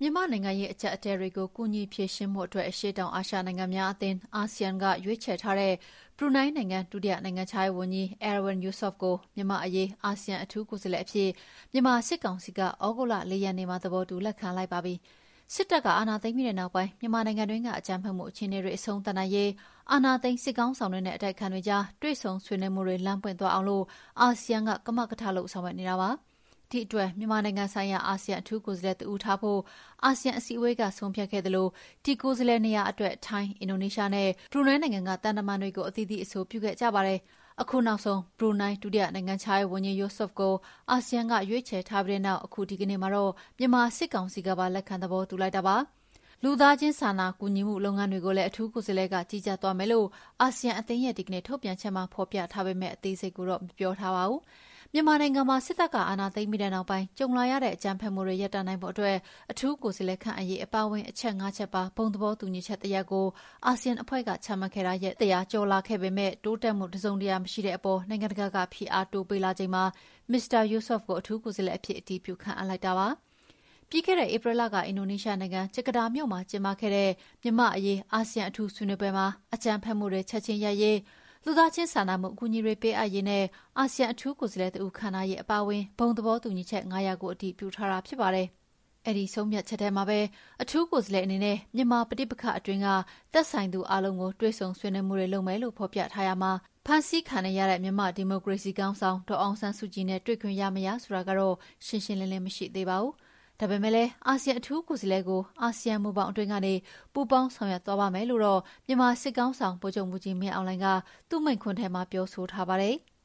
[0.00, 5.74] မြန်မာ့နိုင်ငံရေးအကျပ်အတည်းတွေကို ကူညီဖြေရှင်းဖို့အတွက် အရှေ့တောင်အာရှနိုင်ငံများအသင်း (ASEAN) က ရွေးချယ်ထားတဲ့
[6.16, 11.30] ဘရူနိုင်းနိုင်ငံ ဒုတိယနိုင်ငံခြားရေးဝန်ကြီး Erywan Yusof ကို မြန်မာ့အရေး အာဆီယံအထူးကိုယ်စားလှယ်အဖြစ်
[11.72, 12.64] မြန်မာစစ်ကောင်စီက သြ
[12.96, 14.94] ဂုတ်လ ၄ ရက်နေ့မှာ သဘောတူလက်ခံလိုက်ပါပြီ။
[15.54, 19.50] စစ်တပ်က အာဏာသိမ်းပြီးနောက်ပိုင်း မြန်မာနိုင်ငံတွင်းက အကြမ်းဖက်မှုအခြေအနေတွေ အဆုံးသတ်နိုင်ရေး
[19.92, 23.84] အာဏာသိမ်းစစ်ခေါင်းဆောင်တွေနဲ့ အတိုက်အခံတွေကြား တွေ့ဆုံဆွေးနွေးမှုတွေ လမ်းပွင့်သွားအောင်
[24.20, 26.10] အာဆီယံက ကမကထလုပ် ဆောင်ရွက်နေတာပါ။
[26.70, 29.60] ဒီအတွက် မြန်မာနိုင်ငံဆိုင်ရာ အာဆီယံအထူးကိုယ်စားလှယ်တဦးထားဖို့
[30.04, 31.66] အာဆီယံအစည်းအဝေးက ဆုံးဖြတ်ခဲ့သလို
[32.04, 37.18] ဒီကိုယ်စားလှယ်နေရာအတွက် ထိုင်း၊အင်ဒိုနီးရှားနဲ့ ဘရူနိုင်းနိုင်ငံက သံတမန်တွေကို အသီးသီး အဆိုပြုခဲ့ကြပါတယ်။
[37.62, 40.54] အခုနောက်ဆုံး ဘရူနိုင်း ဒုတိယနိုင်ငံခြားရေးဝန်ကြီး Yusof ကို
[40.90, 45.76] အာဆီယံက ရွေးချယ်ထားပြီးနောက် အခုဒီကနေ့မှာတော့ မြန်မာစစ်ကောင်စီကပါ လက်ခံသဘောတူလိုက်တာပါ။
[46.42, 50.06] လူသားချင်းစာနာကူညီမှုလုပ်ငန်းတွေကိုလည်း အထူးကိုယ်စားလှယ်က ကြီးကြပ်သွားမယ်လို့
[50.40, 54.40] အာဆီယံအသင်းရဲ့ ဒီကနေ့ထုတ်ပြန်ချက်မှာ ဖော်ပြထားပေမဲ့အသေးစိတ်ကိုတော့ မပြောထားပါဘူး။
[54.96, 59.16] မြန်မာနိုင်ငံမှာ စစ်တပ်က အာဏာသိမ်းပြီးနောက်ပိုင်း ကြုံလာရတဲ့ အကြမ်းဖက်မှုတွေ ရပ်တန့်နိုင်ဖို့အတွက်
[59.50, 63.26] အထူးကိုယ်စားလှယ်ခန့်အပ်ရေး အပါအဝင် အချက် ၅ ချက်ပါ ဘုံသဘောတူညီချက်တရပ်ကို
[63.66, 69.84] အာဆီယံအဖွဲ့က ချမှတ်ခဲ့တာ ရက် ၁၀၀ ကျော်လာခဲ့ပေမဲ့တိုးတက်မှုတစုံတရာ မရှိတဲ့အပေါ် နိုင်ငံတကာက ဖိအားတိုးပေးလာချိန်မှာ
[70.30, 73.08] မစ္စတာ Yusof ကို အထူးကိုယ်စားလှယ်အဖြစ် အတည်ပြု ခန့်အပ်လိုက်တာပါ။
[73.90, 77.10] ပြီးခဲ့တဲ့ ဧပြီလက အင်ဒိုနီးရှားနိုင်ငံ၊ဂျကာတာမြို့မှာ ကျင်းပခဲ့တဲ့
[77.42, 80.96] မြန်မာ့အရေး အာဆီယံ အထူးဆွေးနွေးပွဲမှာ အကြမ်းဖက်မှုတွေ ချက်ချင်းရပ်ရေး၊
[81.48, 83.44] လူသားချင်းစာနာမှုအကူအညီတွေပေးအပ်ရေးနဲ့
[83.78, 88.46] အာဆီယံအထူးကိုယ်စားလှယ်တဦးခန့်ထားရေးအပါအဝင်ဘုံသဘောတူညီချက်၅ရပ်ကိုအတည်ပြုထားတာဖြစ်ပါတယ်။
[89.06, 90.18] အဲဒီဆုံးဖြတ်ချက်ထဲမှာပဲ
[90.62, 92.88] အထူးကိုယ်စားလှယ်အနေနဲ့မြန်မာပဋိပက္ခအတွင်းက
[93.32, 96.52] သက်ဆိုင်သူအားလုံးကိုတွေ့ဆုံဆွေးနွေးမှုတွေလုပ်မယ်လို့ဖော်ပြထားရာမှာ
[96.86, 101.54] ဖမ်းဆီးခံနေရတဲ့မြန်မာ့ဒီမိုကရေစီခေါင်းဆောင်ဒေါ်အောင်ဆန်းစုကြည်နဲ့တွေ့ခွင့်ရမရဆိုတာကတော့
[101.86, 103.14] ရှင်းရှင်းလင်းလင်းမရှိသေးပါဘူး။
[103.60, 106.74] ဒါပေမဲ့လည်း အာဆီယံအထူးကိုယ်စားလှယ်ကို အာဆီယံမူဘောင်အတွင်းကနေ
[107.12, 110.86] ပူးပေါင်းဆောင်ရွက်သွားပါ့မယ်လို့တော့ မြန်မာစစ်ခေါင်းဆောင် ဗိုလ်ချုပ်မှူးကြီးမင်းအောင်လှိုင်က
[111.28, 112.96] သူ့မိန့်ခွန်းထဲမှာ ပြောဆိုထားပါတယ်။